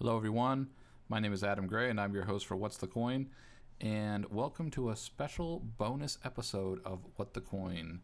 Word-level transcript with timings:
Hello, 0.00 0.16
everyone. 0.16 0.68
My 1.08 1.18
name 1.18 1.32
is 1.32 1.42
Adam 1.42 1.66
Gray, 1.66 1.90
and 1.90 2.00
I'm 2.00 2.14
your 2.14 2.26
host 2.26 2.46
for 2.46 2.54
What's 2.54 2.76
the 2.76 2.86
Coin. 2.86 3.30
And 3.80 4.30
welcome 4.30 4.70
to 4.70 4.90
a 4.90 4.96
special 4.96 5.58
bonus 5.76 6.18
episode 6.24 6.80
of 6.84 7.00
What 7.16 7.34
the 7.34 7.40
Coin. 7.40 8.02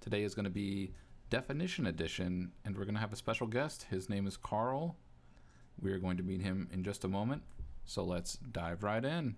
Today 0.00 0.24
is 0.24 0.34
going 0.34 0.46
to 0.46 0.50
be 0.50 0.94
Definition 1.30 1.86
Edition, 1.86 2.50
and 2.64 2.76
we're 2.76 2.82
going 2.82 2.96
to 2.96 3.00
have 3.00 3.12
a 3.12 3.16
special 3.16 3.46
guest. 3.46 3.86
His 3.88 4.10
name 4.10 4.26
is 4.26 4.36
Carl. 4.36 4.96
We 5.80 5.92
are 5.92 6.00
going 6.00 6.16
to 6.16 6.24
meet 6.24 6.42
him 6.42 6.68
in 6.72 6.82
just 6.82 7.04
a 7.04 7.08
moment. 7.08 7.42
So 7.84 8.02
let's 8.02 8.34
dive 8.38 8.82
right 8.82 9.04
in. 9.04 9.36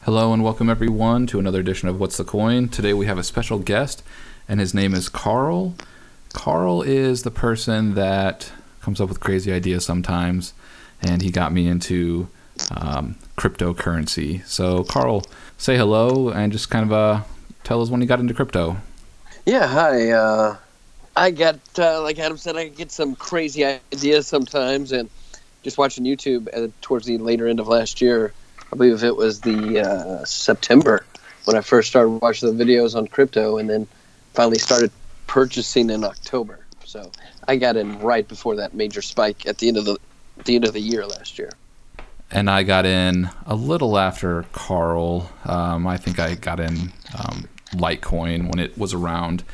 Hello, 0.00 0.32
and 0.32 0.42
welcome 0.42 0.68
everyone 0.68 1.28
to 1.28 1.38
another 1.38 1.60
edition 1.60 1.88
of 1.88 2.00
What's 2.00 2.16
the 2.16 2.24
Coin. 2.24 2.68
Today 2.68 2.94
we 2.94 3.06
have 3.06 3.18
a 3.18 3.22
special 3.22 3.60
guest, 3.60 4.02
and 4.48 4.58
his 4.58 4.74
name 4.74 4.92
is 4.92 5.08
Carl. 5.08 5.76
Carl 6.32 6.82
is 6.82 7.22
the 7.22 7.30
person 7.30 7.94
that 7.94 8.50
comes 8.82 9.00
up 9.00 9.08
with 9.08 9.20
crazy 9.20 9.52
ideas 9.52 9.84
sometimes, 9.84 10.54
and 11.02 11.22
he 11.22 11.30
got 11.30 11.52
me 11.52 11.66
into 11.66 12.28
um, 12.76 13.16
cryptocurrency. 13.36 14.44
So, 14.46 14.84
Carl, 14.84 15.24
say 15.58 15.76
hello 15.76 16.28
and 16.28 16.52
just 16.52 16.70
kind 16.70 16.84
of 16.84 16.92
uh, 16.92 17.22
tell 17.64 17.82
us 17.82 17.90
when 17.90 18.00
you 18.00 18.06
got 18.06 18.20
into 18.20 18.34
crypto. 18.34 18.76
Yeah, 19.46 19.66
hi. 19.66 20.10
Uh, 20.10 20.56
I 21.16 21.30
got, 21.30 21.58
uh, 21.78 22.02
like 22.02 22.18
Adam 22.18 22.36
said, 22.36 22.56
I 22.56 22.68
get 22.68 22.92
some 22.92 23.16
crazy 23.16 23.64
ideas 23.64 24.26
sometimes, 24.26 24.92
and 24.92 25.08
just 25.62 25.78
watching 25.78 26.04
YouTube 26.04 26.48
uh, 26.54 26.68
towards 26.80 27.06
the 27.06 27.18
later 27.18 27.48
end 27.48 27.60
of 27.60 27.68
last 27.68 28.00
year, 28.00 28.32
I 28.72 28.76
believe 28.76 29.02
it 29.02 29.16
was 29.16 29.40
the 29.40 29.80
uh, 29.80 30.24
September 30.24 31.04
when 31.44 31.56
I 31.56 31.62
first 31.62 31.88
started 31.88 32.10
watching 32.22 32.56
the 32.56 32.64
videos 32.64 32.94
on 32.94 33.08
crypto, 33.08 33.58
and 33.58 33.68
then 33.68 33.86
finally 34.34 34.58
started 34.58 34.90
purchasing 35.26 35.90
in 35.90 36.04
October. 36.04 36.59
So 36.90 37.12
I 37.46 37.54
got 37.54 37.76
in 37.76 38.00
right 38.00 38.26
before 38.26 38.56
that 38.56 38.74
major 38.74 39.00
spike 39.00 39.46
at 39.46 39.58
the 39.58 39.68
end 39.68 39.76
of 39.76 39.84
the 39.84 39.96
the 40.44 40.56
end 40.56 40.64
of 40.64 40.72
the 40.72 40.80
year 40.80 41.06
last 41.06 41.38
year. 41.38 41.52
And 42.32 42.50
I 42.50 42.64
got 42.64 42.84
in 42.84 43.30
a 43.46 43.54
little 43.54 43.96
after 43.96 44.44
Carl. 44.50 45.30
Um, 45.44 45.86
I 45.86 45.96
think 45.96 46.18
I 46.18 46.34
got 46.34 46.58
in 46.58 46.92
um, 47.16 47.48
Litecoin 47.74 48.48
when 48.48 48.58
it 48.58 48.76
was 48.76 48.92
around 48.92 49.44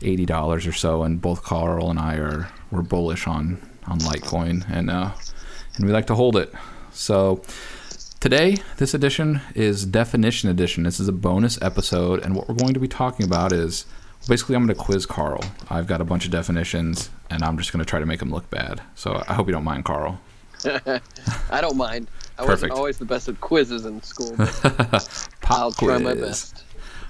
eighty 0.00 0.24
dollars 0.24 0.66
or 0.66 0.72
so, 0.72 1.02
and 1.02 1.20
both 1.20 1.42
Carl 1.42 1.90
and 1.90 1.98
I 1.98 2.14
are 2.14 2.48
were 2.70 2.80
bullish 2.80 3.26
on 3.26 3.60
on 3.86 3.98
Litecoin, 3.98 4.64
and 4.70 4.88
uh, 4.88 5.10
and 5.76 5.84
we 5.84 5.92
like 5.92 6.06
to 6.06 6.14
hold 6.14 6.34
it. 6.34 6.50
So 6.92 7.42
today, 8.20 8.56
this 8.78 8.94
edition 8.94 9.42
is 9.54 9.84
definition 9.84 10.48
edition. 10.48 10.84
This 10.84 10.98
is 10.98 11.08
a 11.08 11.12
bonus 11.12 11.60
episode, 11.60 12.24
and 12.24 12.34
what 12.34 12.48
we're 12.48 12.54
going 12.54 12.72
to 12.72 12.80
be 12.80 12.88
talking 12.88 13.26
about 13.26 13.52
is 13.52 13.84
basically 14.30 14.54
I'm 14.54 14.64
going 14.64 14.74
to 14.74 14.80
quiz 14.82 15.06
Carl. 15.06 15.42
I've 15.68 15.88
got 15.88 16.00
a 16.00 16.04
bunch 16.04 16.24
of 16.24 16.30
definitions, 16.30 17.10
and 17.28 17.42
I'm 17.42 17.58
just 17.58 17.72
going 17.72 17.84
to 17.84 17.88
try 17.88 17.98
to 17.98 18.06
make 18.06 18.22
him 18.22 18.30
look 18.30 18.48
bad. 18.48 18.80
So 18.94 19.22
I 19.28 19.34
hope 19.34 19.48
you 19.48 19.52
don't 19.52 19.64
mind, 19.64 19.84
Carl. 19.84 20.20
I 20.64 21.60
don't 21.60 21.76
mind. 21.76 22.08
I 22.38 22.46
Perfect. 22.46 22.48
wasn't 22.48 22.72
always 22.72 22.98
the 22.98 23.04
best 23.04 23.28
at 23.28 23.40
quizzes 23.40 23.84
in 23.84 24.00
school. 24.02 24.34
I'll 25.48 25.72
try 25.72 25.98
my 25.98 26.14
best. 26.14 26.62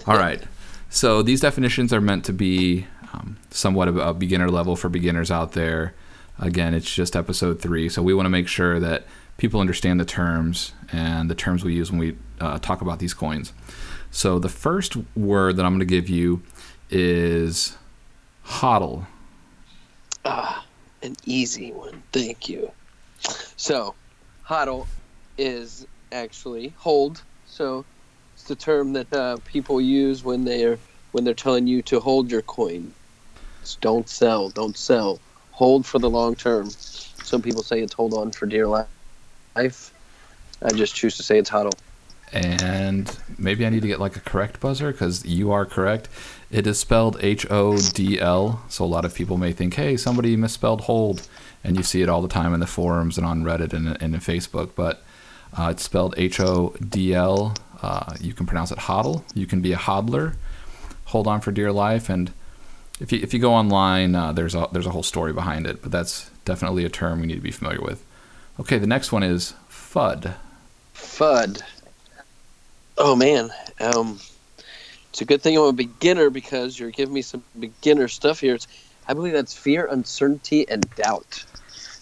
All 0.06 0.16
right. 0.16 0.42
So 0.88 1.22
these 1.22 1.40
definitions 1.40 1.92
are 1.92 2.00
meant 2.00 2.24
to 2.24 2.32
be 2.32 2.86
um, 3.12 3.36
somewhat 3.50 3.88
of 3.88 3.98
a 3.98 4.14
beginner 4.14 4.48
level 4.48 4.74
for 4.74 4.88
beginners 4.88 5.30
out 5.30 5.52
there. 5.52 5.94
Again, 6.38 6.72
it's 6.72 6.92
just 6.92 7.14
episode 7.14 7.60
three, 7.60 7.90
so 7.90 8.02
we 8.02 8.14
want 8.14 8.24
to 8.24 8.30
make 8.30 8.48
sure 8.48 8.80
that 8.80 9.04
people 9.36 9.60
understand 9.60 10.00
the 10.00 10.06
terms 10.06 10.72
and 10.90 11.28
the 11.28 11.34
terms 11.34 11.64
we 11.64 11.74
use 11.74 11.90
when 11.90 12.00
we 12.00 12.16
uh, 12.40 12.58
talk 12.60 12.80
about 12.80 12.98
these 12.98 13.12
coins. 13.12 13.52
So 14.10 14.38
the 14.38 14.48
first 14.48 14.96
word 15.14 15.56
that 15.56 15.66
I'm 15.66 15.72
going 15.72 15.80
to 15.80 15.84
give 15.84 16.08
you 16.08 16.42
is 16.90 17.76
hodl. 18.44 19.06
Ah, 20.24 20.64
an 21.02 21.16
easy 21.24 21.72
one. 21.72 22.02
Thank 22.12 22.48
you. 22.48 22.70
So, 23.56 23.94
hodl 24.46 24.86
is 25.38 25.86
actually 26.12 26.74
hold. 26.76 27.22
So, 27.46 27.84
it's 28.34 28.44
the 28.44 28.56
term 28.56 28.92
that 28.94 29.12
uh, 29.12 29.36
people 29.44 29.80
use 29.80 30.24
when 30.24 30.44
they're 30.44 30.78
when 31.12 31.24
they're 31.24 31.34
telling 31.34 31.66
you 31.66 31.82
to 31.82 32.00
hold 32.00 32.30
your 32.30 32.42
coin. 32.42 32.92
It's 33.62 33.76
don't 33.76 34.08
sell, 34.08 34.48
don't 34.48 34.76
sell. 34.76 35.18
Hold 35.52 35.84
for 35.84 35.98
the 35.98 36.08
long 36.08 36.34
term. 36.34 36.70
Some 36.70 37.42
people 37.42 37.62
say 37.62 37.80
it's 37.80 37.92
hold 37.92 38.14
on 38.14 38.32
for 38.32 38.46
dear 38.46 38.66
life. 38.66 38.88
I 39.56 40.72
just 40.72 40.94
choose 40.94 41.16
to 41.16 41.22
say 41.22 41.38
it's 41.38 41.50
hodl. 41.50 41.72
And 42.32 43.14
maybe 43.38 43.66
I 43.66 43.70
need 43.70 43.82
to 43.82 43.88
get 43.88 44.00
like 44.00 44.16
a 44.16 44.20
correct 44.20 44.60
buzzer 44.60 44.92
because 44.92 45.24
you 45.24 45.50
are 45.52 45.66
correct. 45.66 46.08
It 46.50 46.66
is 46.66 46.78
spelled 46.80 47.16
H 47.20 47.46
O 47.50 47.78
D 47.78 48.20
L. 48.20 48.62
So 48.68 48.84
a 48.84 48.86
lot 48.86 49.04
of 49.04 49.14
people 49.14 49.36
may 49.36 49.52
think, 49.52 49.74
hey, 49.74 49.96
somebody 49.96 50.36
misspelled 50.36 50.82
hold. 50.82 51.28
And 51.62 51.76
you 51.76 51.82
see 51.82 52.02
it 52.02 52.08
all 52.08 52.22
the 52.22 52.28
time 52.28 52.54
in 52.54 52.60
the 52.60 52.66
forums 52.66 53.18
and 53.18 53.26
on 53.26 53.44
Reddit 53.44 53.72
and, 53.72 54.00
and 54.02 54.14
in 54.14 54.20
Facebook. 54.20 54.70
But 54.74 55.02
uh, 55.56 55.68
it's 55.70 55.82
spelled 55.82 56.14
H 56.16 56.40
O 56.40 56.74
D 56.86 57.14
L. 57.14 57.54
Uh, 57.82 58.14
you 58.20 58.34
can 58.34 58.46
pronounce 58.46 58.72
it 58.72 58.78
hodl. 58.78 59.22
You 59.34 59.46
can 59.46 59.60
be 59.60 59.72
a 59.72 59.76
hodler. 59.76 60.34
Hold 61.06 61.26
on 61.26 61.40
for 61.40 61.52
dear 61.52 61.72
life. 61.72 62.08
And 62.08 62.32
if 63.00 63.12
you, 63.12 63.20
if 63.22 63.32
you 63.32 63.40
go 63.40 63.54
online, 63.54 64.14
uh, 64.14 64.32
there's, 64.32 64.54
a, 64.54 64.68
there's 64.72 64.86
a 64.86 64.90
whole 64.90 65.02
story 65.02 65.32
behind 65.32 65.66
it. 65.66 65.82
But 65.82 65.92
that's 65.92 66.30
definitely 66.44 66.84
a 66.84 66.88
term 66.88 67.20
we 67.20 67.26
need 67.26 67.36
to 67.36 67.40
be 67.40 67.50
familiar 67.50 67.80
with. 67.80 68.04
Okay, 68.58 68.78
the 68.78 68.86
next 68.86 69.12
one 69.12 69.22
is 69.22 69.54
FUD. 69.70 70.34
FUD. 70.94 71.62
Oh 72.98 73.16
man, 73.16 73.50
um, 73.80 74.20
it's 75.10 75.20
a 75.20 75.24
good 75.24 75.42
thing 75.42 75.56
I'm 75.56 75.64
a 75.64 75.72
beginner 75.72 76.30
because 76.30 76.78
you're 76.78 76.90
giving 76.90 77.14
me 77.14 77.22
some 77.22 77.42
beginner 77.58 78.08
stuff 78.08 78.40
here. 78.40 78.54
It's, 78.54 78.68
I 79.08 79.14
believe 79.14 79.32
that's 79.32 79.54
fear, 79.54 79.86
uncertainty, 79.86 80.68
and 80.68 80.88
doubt. 80.94 81.44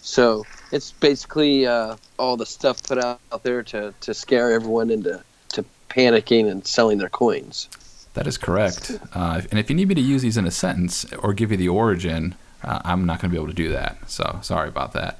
So 0.01 0.45
it's 0.71 0.91
basically 0.91 1.65
uh, 1.65 1.95
all 2.17 2.37
the 2.37 2.45
stuff 2.45 2.83
put 2.83 2.99
out, 2.99 3.19
out 3.31 3.43
there 3.43 3.63
to, 3.63 3.93
to 4.01 4.13
scare 4.13 4.51
everyone 4.51 4.91
into 4.91 5.23
to 5.49 5.65
panicking 5.89 6.49
and 6.49 6.65
selling 6.65 6.99
their 6.99 7.09
coins. 7.09 7.67
That 8.13 8.27
is 8.27 8.37
correct. 8.37 8.99
Uh, 9.13 9.41
and 9.49 9.59
if 9.59 9.69
you 9.69 9.75
need 9.75 9.87
me 9.87 9.95
to 9.95 10.01
use 10.01 10.21
these 10.21 10.37
in 10.37 10.45
a 10.45 10.51
sentence 10.51 11.11
or 11.13 11.33
give 11.33 11.51
you 11.51 11.57
the 11.57 11.69
origin, 11.69 12.35
uh, 12.63 12.79
I'm 12.83 13.05
not 13.05 13.21
going 13.21 13.31
to 13.31 13.35
be 13.35 13.37
able 13.37 13.47
to 13.47 13.53
do 13.53 13.69
that. 13.69 13.97
So 14.09 14.39
sorry 14.41 14.69
about 14.69 14.93
that. 14.93 15.19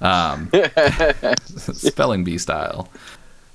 Um, 0.00 0.50
spelling 1.44 2.22
bee 2.22 2.38
style. 2.38 2.88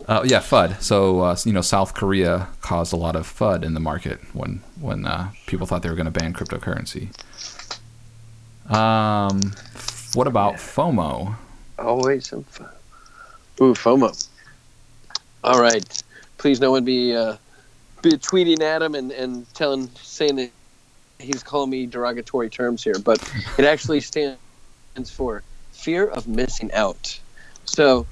Uh, 0.08 0.24
yeah, 0.26 0.40
FUD. 0.40 0.82
So 0.82 1.22
uh, 1.22 1.38
you 1.46 1.54
know, 1.54 1.62
South 1.62 1.94
Korea 1.94 2.48
caused 2.62 2.94
a 2.94 2.98
lot 2.98 3.16
of 3.16 3.28
FUD 3.28 3.64
in 3.64 3.74
the 3.74 3.80
market 3.80 4.20
when 4.34 4.62
when 4.80 5.06
uh, 5.06 5.32
people 5.46 5.68
thought 5.68 5.84
they 5.84 5.90
were 5.90 5.96
going 5.96 6.12
to 6.12 6.20
ban 6.20 6.34
cryptocurrency. 6.34 7.10
Um, 8.72 9.54
what 10.14 10.28
about 10.28 10.56
FOMO? 10.56 11.36
Always 11.80 12.30
some 12.30 12.44
fun. 12.44 12.70
Ooh, 13.62 13.74
FOMO. 13.74 14.28
All 15.44 15.60
right. 15.60 16.04
Please, 16.38 16.60
no 16.60 16.72
one 16.72 16.86
be 16.86 17.16
uh, 17.16 17.38
be 18.02 18.12
tweeting 18.12 18.62
at 18.62 18.82
him 18.82 18.96
and, 18.96 19.12
and 19.12 19.52
telling, 19.54 19.90
saying 19.96 20.36
that 20.38 20.52
he's 21.20 21.44
calling 21.44 21.70
me 21.70 21.86
derogatory 21.86 22.50
terms 22.50 22.84
here, 22.84 22.98
but 23.04 23.22
it 23.58 23.66
actually 23.66 24.02
stands 24.02 24.38
for 25.06 25.44
fear 25.72 26.08
of 26.08 26.28
missing 26.28 26.72
out. 26.74 27.20
So 27.66 28.06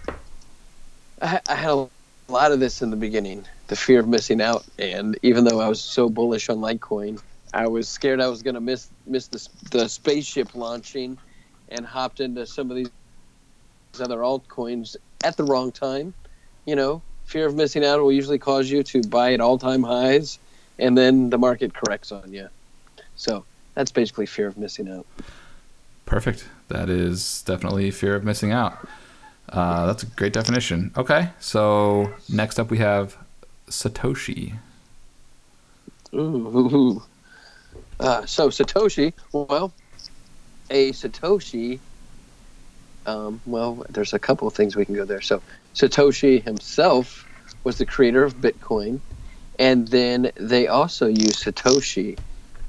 I, 1.21 1.41
I 1.47 1.55
had 1.55 1.71
a 1.71 1.89
lot 2.27 2.51
of 2.51 2.59
this 2.59 2.81
in 2.81 2.89
the 2.89 2.95
beginning, 2.95 3.45
the 3.67 3.75
fear 3.75 3.99
of 3.99 4.07
missing 4.07 4.41
out, 4.41 4.65
and 4.77 5.17
even 5.21 5.43
though 5.43 5.59
I 5.59 5.67
was 5.67 5.81
so 5.81 6.09
bullish 6.09 6.49
on 6.49 6.57
Litecoin, 6.57 7.21
I 7.53 7.67
was 7.67 7.89
scared 7.89 8.21
I 8.21 8.27
was 8.27 8.43
going 8.43 8.53
to 8.55 8.61
miss 8.61 8.89
miss 9.05 9.27
the, 9.27 9.47
the 9.71 9.89
spaceship 9.89 10.55
launching, 10.55 11.17
and 11.69 11.85
hopped 11.85 12.19
into 12.19 12.45
some 12.45 12.69
of 12.69 12.77
these 12.77 12.89
other 13.99 14.19
altcoins 14.19 14.95
at 15.23 15.35
the 15.37 15.43
wrong 15.43 15.71
time. 15.71 16.13
You 16.65 16.75
know, 16.75 17.01
fear 17.25 17.47
of 17.47 17.55
missing 17.55 17.83
out 17.83 18.01
will 18.01 18.11
usually 18.11 18.39
cause 18.39 18.69
you 18.69 18.83
to 18.83 19.01
buy 19.01 19.33
at 19.33 19.41
all 19.41 19.57
time 19.57 19.83
highs, 19.83 20.39
and 20.77 20.97
then 20.97 21.29
the 21.29 21.37
market 21.37 21.73
corrects 21.73 22.11
on 22.11 22.31
you. 22.31 22.49
So 23.15 23.43
that's 23.73 23.91
basically 23.91 24.27
fear 24.27 24.47
of 24.47 24.57
missing 24.57 24.89
out. 24.89 25.05
Perfect. 26.05 26.47
That 26.69 26.89
is 26.89 27.41
definitely 27.43 27.91
fear 27.91 28.15
of 28.15 28.23
missing 28.23 28.51
out. 28.51 28.87
Uh, 29.51 29.87
that's 29.87 30.03
a 30.03 30.05
great 30.05 30.33
definition. 30.33 30.91
Okay, 30.95 31.29
so 31.39 32.13
next 32.29 32.59
up 32.59 32.69
we 32.69 32.77
have 32.77 33.17
Satoshi. 33.67 34.57
Ooh. 36.13 37.01
Uh, 37.99 38.25
so 38.25 38.49
Satoshi, 38.49 39.13
well, 39.31 39.73
a 40.69 40.91
Satoshi. 40.91 41.79
Um, 43.05 43.41
well, 43.45 43.85
there's 43.89 44.13
a 44.13 44.19
couple 44.19 44.47
of 44.47 44.53
things 44.53 44.75
we 44.75 44.85
can 44.85 44.95
go 44.95 45.05
there. 45.05 45.21
So 45.21 45.41
Satoshi 45.73 46.43
himself 46.43 47.27
was 47.63 47.77
the 47.77 47.85
creator 47.85 48.23
of 48.23 48.35
Bitcoin, 48.35 48.99
and 49.57 49.87
then 49.87 50.31
they 50.35 50.67
also 50.67 51.07
use 51.07 51.43
Satoshi 51.43 52.17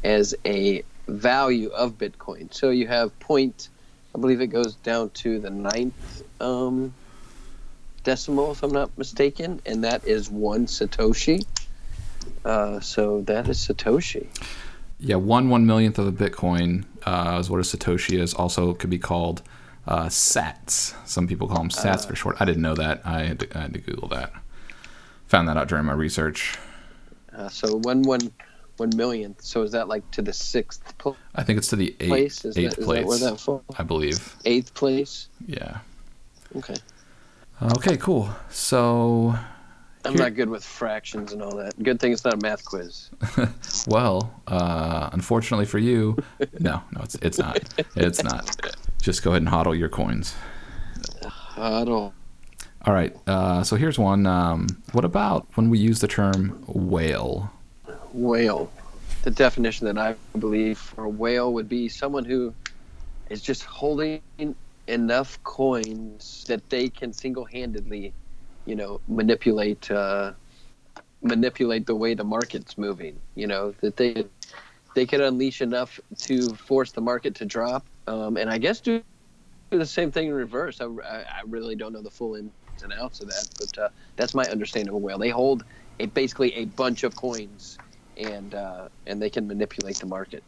as 0.03 0.35
a 0.47 0.83
value 1.09 1.69
of 1.71 1.99
Bitcoin. 1.99 2.53
So 2.53 2.71
you 2.71 2.87
have 2.87 3.19
point, 3.21 3.69
I 4.15 4.19
believe 4.19 4.41
it 4.41 4.49
goes 4.49 4.75
down 4.75 5.11
to 5.11 5.39
the 5.39 5.51
ninth 5.51 6.23
um, 6.41 6.93
decimal, 8.03 8.53
if 8.53 8.63
I'm 8.63 8.73
not 8.73 8.97
mistaken, 8.99 9.61
and 9.65 9.85
that 9.85 10.07
is 10.07 10.31
one 10.31 10.67
Satoshi. 10.67 11.45
Uh, 12.45 12.81
so 12.81 13.23
that 13.23 13.49
is 13.49 13.59
Satoshi. 13.59 14.27
Yeah, 14.99 15.17
one 15.17 15.49
one 15.49 15.67
millionth 15.67 15.99
of 15.99 16.07
a 16.07 16.13
Bitcoin 16.13 16.85
uh, 17.05 17.39
is 17.41 17.49
what 17.49 17.59
a 17.59 17.63
Satoshi 17.63 18.19
is. 18.19 18.35
Also, 18.35 18.75
could 18.75 18.91
be 18.91 18.99
called 18.99 19.43
uh, 19.87 20.07
Sats. 20.07 20.95
Some 21.07 21.27
people 21.27 21.49
call 21.49 21.59
them 21.59 21.71
Sats 21.71 22.07
for 22.07 22.15
short. 22.15 22.37
I 22.41 22.45
didn't 22.45 22.63
know 22.63 22.75
that. 22.75 23.01
I 23.05 23.25
had, 23.25 23.41
to, 23.41 23.59
I 23.59 23.63
had 23.63 23.75
to 23.75 23.81
Google 23.81 24.09
that. 24.09 24.33
Found 25.29 25.49
that 25.49 25.57
out 25.57 25.69
during 25.69 25.85
my 25.85 25.93
research. 25.93 26.59
Uh, 27.35 27.49
so 27.49 27.77
one 27.77 28.03
one 28.03 28.33
one 28.81 28.91
millionth. 28.97 29.43
So 29.43 29.63
is 29.63 29.73
that 29.73 29.87
like 29.87 30.11
to 30.13 30.23
the 30.23 30.33
sixth 30.33 30.97
place? 30.99 31.17
I 31.35 31.45
think 31.45 31.59
it's 31.59 31.69
to 31.69 31.77
the 31.77 31.95
eighth, 32.01 32.09
place? 32.09 32.45
Is, 32.45 32.59
eighth 32.59 32.71
that, 32.71 32.79
is 32.81 32.85
place. 32.85 33.21
that 33.21 33.47
where 33.47 33.59
that? 33.59 33.79
I 33.79 33.83
believe. 33.85 34.37
Eighth 34.45 34.75
place. 34.75 35.29
Yeah. 35.47 35.79
Okay. 36.57 36.75
Okay, 37.63 37.99
cool. 37.99 38.31
So, 38.49 39.35
I'm 40.05 40.13
Here- 40.13 40.23
not 40.23 40.35
good 40.35 40.49
with 40.49 40.65
fractions 40.65 41.33
and 41.33 41.43
all 41.43 41.55
that. 41.57 41.81
Good 41.83 42.01
thing 42.01 42.13
it's 42.13 42.25
not 42.25 42.35
a 42.35 42.39
math 42.39 42.65
quiz. 42.65 43.11
well, 43.87 44.33
uh, 44.49 45.11
unfortunately 45.13 45.67
for 45.67 45.79
you, 45.79 46.17
no, 46.59 46.83
no, 46.93 47.03
it's 47.03 47.17
it's 47.17 47.39
not. 47.39 47.61
It's 47.95 48.23
not. 48.25 48.57
Just 49.03 49.23
go 49.23 49.31
ahead 49.31 49.43
and 49.43 49.51
hodl 49.51 49.79
your 49.79 49.91
coins. 49.91 50.35
Don't. 51.57 52.15
All 52.87 52.95
right. 52.95 53.15
Uh, 53.27 53.63
so 53.63 53.77
here's 53.77 53.99
one. 53.99 54.27
Um, 54.27 54.67
what 54.93 55.05
about 55.05 55.47
when 55.55 55.69
we 55.69 55.79
use 55.79 56.01
the 56.01 56.09
term 56.09 56.65
whale? 56.67 57.53
Whale. 58.13 58.71
The 59.23 59.31
definition 59.31 59.87
that 59.87 59.99
I 59.99 60.17
believe 60.39 60.79
for 60.79 61.05
a 61.05 61.09
whale 61.09 61.53
would 61.53 61.69
be 61.69 61.89
someone 61.89 62.25
who 62.25 62.55
is 63.29 63.43
just 63.43 63.65
holding 63.65 64.23
enough 64.87 65.43
coins 65.45 66.45
that 66.49 66.69
they 66.71 66.89
can 66.89 67.13
single-handedly, 67.13 68.13
you 68.67 68.75
know, 68.75 69.01
manipulate 69.09 69.91
uh, 69.91 70.33
manipulate 71.23 71.87
the 71.87 71.95
way 71.95 72.15
the 72.15 72.25
market's 72.25 72.79
moving. 72.79 73.17
You 73.35 73.47
know 73.47 73.75
that 73.81 73.97
they 73.97 74.25
they 74.95 75.07
can 75.07 75.21
unleash 75.21 75.61
enough 75.61 76.01
to 76.19 76.55
force 76.55 76.93
the 76.93 77.01
market 77.01 77.35
to 77.37 77.45
drop, 77.45 77.87
um, 78.07 78.37
and 78.37 78.51
I 78.51 78.59
guess 78.59 78.81
do 78.81 79.03
the 79.71 79.87
same 79.87 80.11
thing 80.11 80.29
in 80.29 80.35
reverse. 80.35 80.81
I, 80.81 80.87
I, 80.87 81.43
really 81.47 81.77
don't 81.77 81.93
know 81.93 82.03
the 82.03 82.11
full 82.11 82.35
ins 82.35 82.51
and 82.83 82.93
outs 82.93 83.21
of 83.21 83.29
that, 83.29 83.49
but 83.59 83.79
uh, 83.79 83.89
that's 84.17 84.35
my 84.35 84.45
understanding 84.47 84.89
of 84.89 84.95
a 84.95 84.99
whale. 84.99 85.19
They 85.19 85.29
hold 85.29 85.65
a 86.01 86.07
basically 86.07 86.53
a 86.55 86.65
bunch 86.65 87.05
of 87.05 87.15
coins, 87.15 87.79
and 88.21 88.55
uh, 88.55 88.89
and 89.07 89.21
they 89.21 89.31
can 89.31 89.47
manipulate 89.47 89.97
the 89.97 90.07
market. 90.07 90.43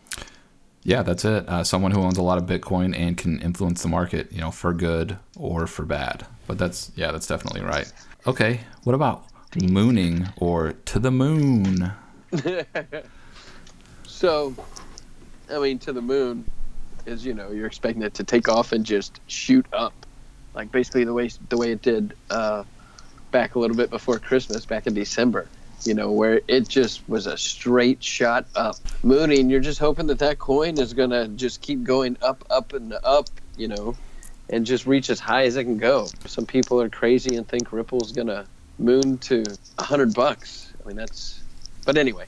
Yeah, 0.84 1.02
that's 1.02 1.24
it. 1.24 1.48
Uh, 1.48 1.62
someone 1.62 1.92
who 1.92 2.02
owns 2.02 2.18
a 2.18 2.22
lot 2.22 2.38
of 2.38 2.44
Bitcoin 2.44 2.96
and 2.96 3.16
can 3.16 3.40
influence 3.40 3.82
the 3.82 3.88
market, 3.88 4.32
you 4.32 4.40
know, 4.40 4.50
for 4.50 4.72
good 4.72 5.16
or 5.38 5.66
for 5.66 5.84
bad. 5.84 6.26
But 6.46 6.58
that's 6.58 6.90
yeah, 6.96 7.12
that's 7.12 7.26
definitely 7.26 7.62
right. 7.62 7.90
Okay, 8.26 8.60
what 8.84 8.94
about 8.94 9.26
mooning 9.62 10.28
or 10.36 10.72
to 10.72 10.98
the 10.98 11.10
moon? 11.10 11.92
So, 14.22 14.54
I 15.50 15.58
mean, 15.58 15.80
to 15.80 15.92
the 15.92 16.00
moon 16.00 16.48
is 17.06 17.26
you 17.26 17.34
know 17.34 17.50
you're 17.50 17.66
expecting 17.66 18.04
it 18.04 18.14
to 18.14 18.22
take 18.22 18.48
off 18.48 18.70
and 18.70 18.86
just 18.86 19.20
shoot 19.26 19.66
up, 19.72 19.92
like 20.54 20.70
basically 20.70 21.02
the 21.02 21.12
way 21.12 21.28
the 21.48 21.56
way 21.56 21.72
it 21.72 21.82
did 21.82 22.14
uh, 22.30 22.62
back 23.32 23.56
a 23.56 23.58
little 23.58 23.76
bit 23.76 23.90
before 23.90 24.20
Christmas, 24.20 24.64
back 24.64 24.86
in 24.86 24.94
December. 24.94 25.48
You 25.84 25.94
know 25.94 26.12
where 26.12 26.40
it 26.46 26.68
just 26.68 27.08
was 27.08 27.26
a 27.26 27.36
straight 27.36 28.02
shot 28.02 28.46
up. 28.54 28.76
Mooning, 29.02 29.50
you're 29.50 29.60
just 29.60 29.80
hoping 29.80 30.06
that 30.06 30.18
that 30.20 30.38
coin 30.38 30.78
is 30.78 30.94
gonna 30.94 31.28
just 31.28 31.60
keep 31.60 31.82
going 31.82 32.16
up, 32.22 32.44
up, 32.50 32.72
and 32.72 32.94
up. 33.04 33.28
You 33.56 33.68
know, 33.68 33.96
and 34.50 34.64
just 34.64 34.86
reach 34.86 35.10
as 35.10 35.18
high 35.18 35.44
as 35.44 35.56
it 35.56 35.64
can 35.64 35.78
go. 35.78 36.08
Some 36.26 36.46
people 36.46 36.80
are 36.80 36.88
crazy 36.88 37.36
and 37.36 37.46
think 37.46 37.72
Ripple's 37.72 38.12
gonna 38.12 38.46
moon 38.78 39.18
to 39.18 39.44
a 39.78 39.82
hundred 39.82 40.14
bucks. 40.14 40.72
I 40.82 40.88
mean 40.88 40.96
that's, 40.96 41.42
but 41.84 41.96
anyway, 41.96 42.26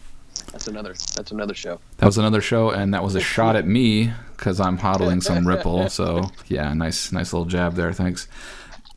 that's 0.51 0.67
another 0.67 0.95
that's 1.15 1.31
another 1.31 1.55
show. 1.55 1.81
That 1.99 2.07
was 2.07 2.19
another 2.19 2.41
show, 2.41 2.71
and 2.71 2.95
that 2.95 3.03
was 3.03 3.15
a 3.15 3.21
shot 3.21 3.57
at 3.57 3.67
me 3.67 4.13
because 4.37 4.61
I'm 4.61 4.79
hodling 4.79 5.23
some 5.23 5.47
Ripple. 5.49 5.89
So 5.91 6.31
yeah, 6.49 6.73
nice, 6.75 7.13
nice 7.13 7.33
little 7.33 7.47
jab 7.47 7.75
there. 7.75 7.93
Thanks. 7.93 8.29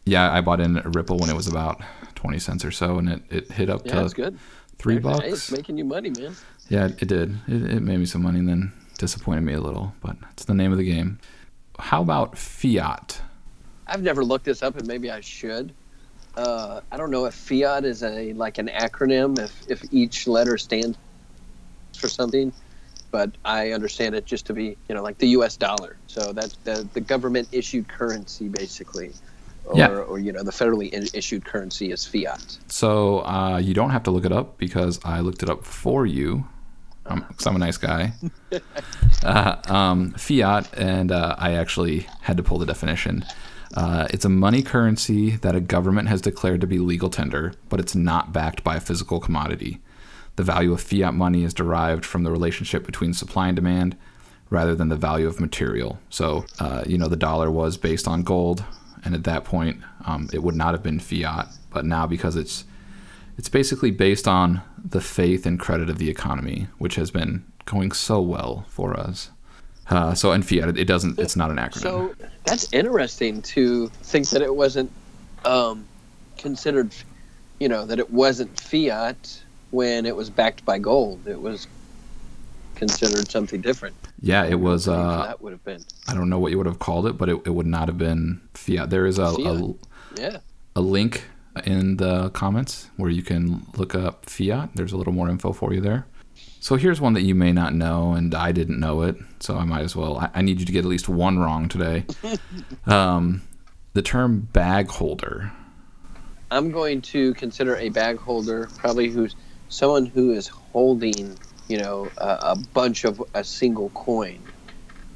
Yeah, 0.05 0.31
I 0.31 0.41
bought 0.41 0.61
in 0.61 0.75
Ripple 0.75 1.17
when 1.17 1.29
it 1.29 1.35
was 1.35 1.47
about 1.47 1.81
twenty 2.17 2.39
cents 2.39 2.65
or 2.65 2.71
so, 2.71 2.97
and 2.97 3.09
it, 3.09 3.21
it 3.29 3.51
hit 3.51 3.69
up 3.69 3.85
Yeah, 3.85 3.95
to 3.95 3.97
that's 4.01 4.13
good. 4.13 4.37
three 4.77 4.95
Hey, 4.95 4.99
bucks. 4.99 5.25
it's 5.25 5.51
making 5.51 5.77
you 5.77 5.85
money, 5.85 6.09
man. 6.09 6.35
Yeah, 6.67 6.87
it 6.87 7.07
did. 7.07 7.37
It, 7.47 7.63
it 7.77 7.81
made 7.81 7.99
me 7.99 8.05
some 8.05 8.23
money 8.23 8.39
and 8.39 8.49
then 8.49 8.73
disappointed 8.97 9.41
me 9.41 9.53
a 9.53 9.61
little, 9.61 9.93
but 10.01 10.17
it's 10.31 10.45
the 10.45 10.53
name 10.53 10.71
of 10.71 10.77
the 10.77 10.83
game. 10.83 11.19
How 11.79 12.01
about 12.01 12.37
fiat? 12.37 13.21
I've 13.85 14.01
never 14.01 14.25
looked 14.25 14.45
this 14.45 14.63
up, 14.63 14.75
and 14.75 14.87
maybe 14.87 15.09
I 15.11 15.21
should. 15.21 15.73
Uh, 16.35 16.81
I 16.91 16.97
don't 16.97 17.09
know 17.11 17.25
if 17.25 17.33
fiat 17.35 17.85
is 17.85 18.03
a 18.03 18.33
like 18.33 18.57
an 18.57 18.67
acronym, 18.67 19.39
if 19.39 19.63
if 19.67 19.83
each 19.91 20.27
letter 20.27 20.57
stands 20.57 20.97
for 21.97 22.07
something, 22.07 22.53
but 23.11 23.31
I 23.45 23.71
understand 23.71 24.13
it 24.15 24.25
just 24.25 24.45
to 24.47 24.53
be 24.53 24.77
you 24.89 24.95
know 24.95 25.03
like 25.03 25.17
the 25.19 25.29
U.S. 25.29 25.55
dollar. 25.57 25.97
So 26.07 26.33
that's 26.33 26.57
the 26.63 26.87
the 26.93 27.01
government 27.01 27.47
issued 27.51 27.87
currency 27.87 28.49
basically, 28.49 29.13
or 29.67 29.77
Yeah. 29.77 29.89
or 29.89 30.17
you 30.19 30.31
know 30.31 30.43
the 30.43 30.51
federally 30.51 30.89
in- 30.89 31.07
issued 31.13 31.45
currency 31.45 31.91
is 31.91 32.05
fiat. 32.05 32.57
So 32.67 33.19
uh, 33.25 33.57
you 33.57 33.73
don't 33.73 33.91
have 33.91 34.03
to 34.03 34.11
look 34.11 34.25
it 34.25 34.31
up 34.31 34.57
because 34.57 34.99
I 35.05 35.19
looked 35.21 35.43
it 35.43 35.49
up 35.49 35.63
for 35.65 36.05
you. 36.05 36.45
Um, 37.05 37.21
'cause 37.23 37.47
I'm 37.47 37.55
a 37.55 37.59
nice 37.59 37.77
guy. 37.77 38.11
uh, 39.23 39.55
um, 39.67 40.11
fiat, 40.13 40.67
and 40.77 41.11
uh, 41.11 41.35
I 41.37 41.53
actually 41.53 42.05
had 42.21 42.35
to 42.37 42.43
pull 42.43 42.57
the 42.57 42.65
definition. 42.65 43.23
Uh, 43.75 44.07
it's 44.09 44.25
a 44.25 44.29
money 44.29 44.61
currency 44.61 45.31
that 45.37 45.55
a 45.55 45.59
government 45.61 46.07
has 46.09 46.21
declared 46.21 46.61
to 46.61 46.67
be 46.67 46.79
legal 46.79 47.09
tender, 47.09 47.53
but 47.69 47.79
it's 47.79 47.95
not 47.95 48.33
backed 48.33 48.63
by 48.63 48.75
a 48.75 48.79
physical 48.79 49.19
commodity. 49.19 49.79
The 50.35 50.43
value 50.43 50.71
of 50.73 50.81
fiat 50.81 51.13
money 51.13 51.43
is 51.43 51.53
derived 51.53 52.05
from 52.05 52.23
the 52.23 52.31
relationship 52.31 52.85
between 52.85 53.13
supply 53.13 53.47
and 53.47 53.55
demand 53.55 53.95
rather 54.49 54.75
than 54.75 54.89
the 54.89 54.95
value 54.95 55.27
of 55.27 55.39
material. 55.39 55.99
So, 56.09 56.45
uh, 56.59 56.83
you 56.85 56.97
know, 56.97 57.07
the 57.07 57.15
dollar 57.17 57.49
was 57.51 57.77
based 57.77 58.07
on 58.07 58.23
gold, 58.23 58.63
and 59.03 59.15
at 59.15 59.23
that 59.25 59.43
point, 59.43 59.81
um, 60.05 60.29
it 60.33 60.43
would 60.43 60.55
not 60.55 60.73
have 60.73 60.83
been 60.83 60.99
fiat. 60.99 61.47
But 61.71 61.85
now, 61.85 62.07
because 62.07 62.35
it's 62.35 62.65
it's 63.37 63.49
basically 63.49 63.91
based 63.91 64.27
on 64.27 64.61
the 64.83 65.01
faith 65.01 65.45
and 65.45 65.59
credit 65.59 65.89
of 65.89 65.97
the 65.97 66.09
economy, 66.09 66.67
which 66.77 66.95
has 66.95 67.11
been 67.11 67.45
going 67.65 67.91
so 67.91 68.19
well 68.21 68.65
for 68.69 68.99
us. 68.99 69.29
Uh, 69.89 70.13
so, 70.13 70.31
in 70.31 70.41
fiat, 70.41 70.77
it 70.77 70.85
doesn't. 70.85 71.19
It's 71.19 71.35
not 71.35 71.51
an 71.51 71.57
acronym. 71.57 71.81
So 71.81 72.15
that's 72.43 72.71
interesting 72.73 73.41
to 73.43 73.87
think 73.89 74.29
that 74.29 74.41
it 74.41 74.53
wasn't 74.53 74.91
um, 75.45 75.85
considered, 76.37 76.91
you 77.59 77.69
know, 77.69 77.85
that 77.85 77.99
it 77.99 78.11
wasn't 78.11 78.59
fiat 78.59 79.41
when 79.71 80.05
it 80.05 80.15
was 80.15 80.29
backed 80.29 80.65
by 80.65 80.79
gold. 80.79 81.27
It 81.27 81.41
was 81.41 81.67
considered 82.77 83.29
something 83.29 83.61
different. 83.61 83.95
yeah, 84.21 84.45
it 84.45 84.59
was. 84.59 84.87
What 84.87 84.95
do 84.95 84.99
you 85.01 85.07
think 85.07 85.19
Uh, 85.19 85.27
that 85.27 85.41
would 85.41 85.51
have 85.53 85.63
been. 85.65 85.83
I 86.07 86.13
don't 86.13 86.29
know 86.29 86.39
what 86.39 86.51
you 86.51 86.57
would 86.57 86.67
have 86.67 86.79
called 86.79 87.05
it, 87.07 87.17
but 87.17 87.27
it, 87.29 87.41
it 87.45 87.49
would 87.51 87.67
not 87.67 87.87
have 87.87 87.97
been 87.97 88.41
fiat. 88.53 88.89
There 88.89 89.05
is 89.05 89.19
a, 89.19 89.23
a, 89.25 89.73
Yeah. 90.17 90.37
a 90.75 90.81
link 90.81 91.25
in 91.65 91.97
the 91.97 92.29
comments 92.29 92.89
where 92.97 93.09
you 93.09 93.23
can 93.23 93.65
look 93.75 93.95
up 93.95 94.29
fiat. 94.29 94.69
There's 94.75 94.93
a 94.93 94.97
little 94.97 95.13
more 95.13 95.29
info 95.29 95.51
for 95.53 95.73
you 95.73 95.81
there. 95.81 96.05
So 96.59 96.75
here's 96.75 96.99
one 97.01 97.13
that 97.13 97.21
you 97.21 97.33
may 97.35 97.51
not 97.51 97.73
know, 97.73 98.13
and 98.13 98.33
I 98.35 98.51
didn't 98.51 98.79
know 98.79 99.01
it, 99.01 99.15
so 99.39 99.57
I 99.57 99.63
might 99.63 99.81
as 99.83 99.95
well. 99.95 100.17
I, 100.17 100.29
I 100.35 100.41
need 100.41 100.59
you 100.59 100.65
to 100.65 100.71
get 100.71 100.79
at 100.79 100.85
least 100.85 101.07
one 101.09 101.39
wrong 101.39 101.67
today. 101.69 102.05
um, 102.85 103.41
the 103.93 104.01
term 104.01 104.41
bag 104.53 104.87
holder. 104.89 105.51
I'm 106.51 106.71
going 106.71 107.01
to 107.03 107.33
consider 107.33 107.75
a 107.77 107.89
bag 107.89 108.17
holder 108.17 108.69
probably 108.77 109.09
who's 109.09 109.35
someone 109.69 110.05
who 110.05 110.31
is 110.31 110.47
holding, 110.47 111.37
you 111.67 111.77
know, 111.77 112.09
a, 112.17 112.27
a 112.41 112.55
bunch 112.73 113.03
of 113.03 113.23
a 113.33 113.43
single 113.43 113.89
coin. 113.89 114.39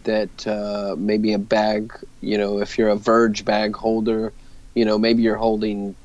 That 0.03 0.47
uh, 0.47 0.95
maybe 0.97 1.33
a 1.33 1.39
bag, 1.39 1.93
you 2.21 2.35
know, 2.35 2.59
if 2.59 2.77
you're 2.77 2.89
a 2.89 2.95
Verge 2.95 3.45
bag 3.45 3.75
holder, 3.75 4.33
you 4.73 4.83
know, 4.83 4.97
maybe 4.97 5.21
you're 5.21 5.35
holding 5.35 5.95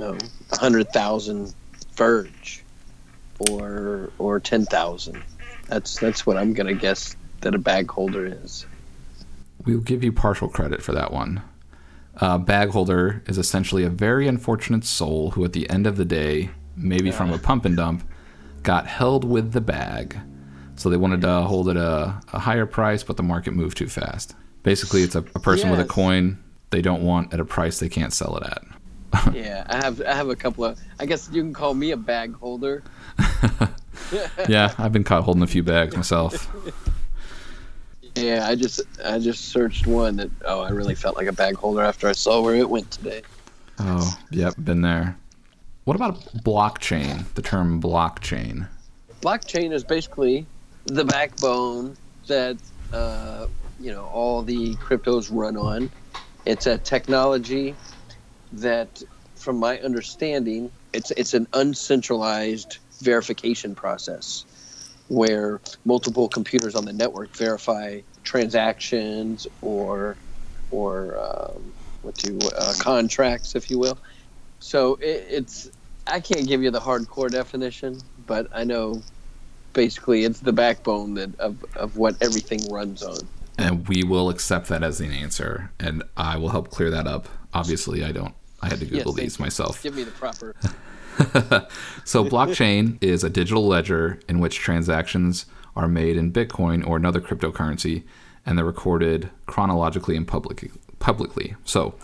um, 0.00 0.18
a 0.50 0.58
hundred 0.58 0.88
thousand 0.92 1.54
Verge, 1.94 2.64
or 3.48 4.10
or 4.18 4.40
ten 4.40 4.64
thousand. 4.64 5.22
That's 5.68 5.98
that's 6.00 6.26
what 6.26 6.36
I'm 6.36 6.54
gonna 6.54 6.74
guess 6.74 7.14
that 7.42 7.54
a 7.54 7.58
bag 7.58 7.88
holder 7.88 8.26
is. 8.26 8.66
We'll 9.64 9.80
give 9.80 10.02
you 10.02 10.12
partial 10.12 10.48
credit 10.48 10.82
for 10.82 10.92
that 10.92 11.12
one. 11.12 11.42
Uh, 12.16 12.38
bag 12.38 12.70
holder 12.70 13.22
is 13.26 13.38
essentially 13.38 13.84
a 13.84 13.90
very 13.90 14.26
unfortunate 14.26 14.84
soul 14.84 15.30
who, 15.30 15.44
at 15.44 15.52
the 15.52 15.68
end 15.70 15.86
of 15.86 15.96
the 15.96 16.04
day, 16.04 16.50
maybe 16.76 17.10
from 17.10 17.32
a 17.32 17.38
pump 17.38 17.64
and 17.64 17.76
dump, 17.76 18.02
got 18.62 18.86
held 18.86 19.24
with 19.24 19.52
the 19.52 19.60
bag. 19.60 20.18
So 20.76 20.88
they 20.88 20.96
wanted 20.96 21.20
to 21.22 21.42
hold 21.42 21.68
it 21.68 21.76
a, 21.76 22.20
a 22.32 22.38
higher 22.38 22.66
price, 22.66 23.02
but 23.02 23.16
the 23.16 23.22
market 23.22 23.52
moved 23.52 23.76
too 23.76 23.88
fast. 23.88 24.34
Basically, 24.62 25.02
it's 25.02 25.14
a, 25.14 25.20
a 25.34 25.40
person 25.40 25.70
with 25.70 25.80
a 25.80 25.84
coin 25.84 26.42
they 26.70 26.80
don't 26.80 27.02
want 27.02 27.34
at 27.34 27.40
a 27.40 27.44
price 27.44 27.80
they 27.80 27.88
can't 27.88 28.12
sell 28.12 28.36
it 28.36 28.44
at. 28.44 28.62
Yeah, 29.34 29.64
I 29.68 29.76
have 29.76 30.00
I 30.02 30.14
have 30.14 30.28
a 30.28 30.36
couple 30.36 30.64
of. 30.64 30.78
I 31.00 31.04
guess 31.04 31.28
you 31.32 31.42
can 31.42 31.52
call 31.52 31.74
me 31.74 31.90
a 31.90 31.96
bag 31.96 32.32
holder. 32.32 32.84
yeah, 34.48 34.72
I've 34.78 34.92
been 34.92 35.02
caught 35.02 35.24
holding 35.24 35.42
a 35.42 35.48
few 35.48 35.62
bags 35.62 35.96
myself. 35.96 36.48
Yeah, 38.16 38.46
I 38.46 38.56
just 38.56 38.80
I 39.04 39.20
just 39.20 39.50
searched 39.50 39.86
one 39.86 40.16
that 40.16 40.30
oh 40.44 40.62
I 40.62 40.70
really 40.70 40.96
felt 40.96 41.16
like 41.16 41.28
a 41.28 41.32
bag 41.32 41.54
holder 41.54 41.82
after 41.82 42.08
I 42.08 42.12
saw 42.12 42.42
where 42.42 42.56
it 42.56 42.68
went 42.68 42.90
today. 42.90 43.22
Oh, 43.78 44.18
yep, 44.30 44.54
been 44.58 44.82
there. 44.82 45.16
What 45.90 45.96
about 45.96 46.22
blockchain? 46.44 47.24
The 47.34 47.42
term 47.42 47.82
blockchain. 47.82 48.68
Blockchain 49.22 49.72
is 49.72 49.82
basically 49.82 50.46
the 50.84 51.04
backbone 51.04 51.96
that 52.28 52.58
uh, 52.92 53.48
you 53.80 53.90
know 53.90 54.04
all 54.04 54.42
the 54.42 54.76
cryptos 54.76 55.30
run 55.32 55.56
on. 55.56 55.90
It's 56.46 56.68
a 56.68 56.78
technology 56.78 57.74
that, 58.52 59.02
from 59.34 59.56
my 59.56 59.80
understanding, 59.80 60.70
it's 60.92 61.10
it's 61.10 61.34
an 61.34 61.48
uncentralized 61.54 62.78
verification 63.00 63.74
process 63.74 64.44
where 65.08 65.60
multiple 65.84 66.28
computers 66.28 66.76
on 66.76 66.84
the 66.84 66.92
network 66.92 67.36
verify 67.36 68.00
transactions 68.22 69.48
or 69.60 70.16
or 70.70 71.18
um, 71.18 71.72
what 72.02 72.22
you 72.22 72.38
uh, 72.56 72.74
contracts, 72.78 73.56
if 73.56 73.72
you 73.72 73.80
will. 73.80 73.98
So 74.60 74.94
it, 74.96 75.26
it's 75.30 75.70
I 76.10 76.20
can't 76.20 76.46
give 76.46 76.62
you 76.62 76.70
the 76.70 76.80
hardcore 76.80 77.30
definition, 77.30 78.00
but 78.26 78.48
I 78.52 78.64
know 78.64 79.02
basically 79.72 80.24
it's 80.24 80.40
the 80.40 80.52
backbone 80.52 81.14
that 81.14 81.38
of, 81.38 81.64
of 81.76 81.96
what 81.96 82.16
everything 82.20 82.60
runs 82.70 83.02
on. 83.02 83.18
And 83.58 83.86
we 83.88 84.02
will 84.04 84.30
accept 84.30 84.68
that 84.68 84.82
as 84.82 85.00
an 85.00 85.12
answer, 85.12 85.70
and 85.78 86.02
I 86.16 86.36
will 86.36 86.48
help 86.48 86.70
clear 86.70 86.90
that 86.90 87.06
up. 87.06 87.28
Obviously, 87.52 88.04
I 88.04 88.12
don't. 88.12 88.34
I 88.62 88.68
had 88.68 88.80
to 88.80 88.86
Google 88.86 89.14
Yes, 89.16 89.22
these 89.22 89.38
you. 89.38 89.44
myself. 89.44 89.82
Give 89.82 89.94
me 89.94 90.04
the 90.04 90.10
proper. 90.12 90.54
so 92.04 92.24
blockchain 92.24 92.96
is 93.02 93.24
a 93.24 93.30
digital 93.30 93.66
ledger 93.66 94.20
in 94.28 94.40
which 94.40 94.58
transactions 94.58 95.46
are 95.76 95.88
made 95.88 96.16
in 96.16 96.32
Bitcoin 96.32 96.86
or 96.86 96.96
another 96.96 97.20
cryptocurrency, 97.20 98.04
and 98.46 98.56
they're 98.56 98.64
recorded 98.64 99.30
chronologically 99.46 100.16
and 100.16 100.26
public, 100.26 100.70
publicly. 100.98 101.56
So 101.64 101.94